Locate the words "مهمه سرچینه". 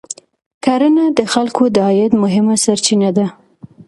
2.23-3.09